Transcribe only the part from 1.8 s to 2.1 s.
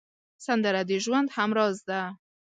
ده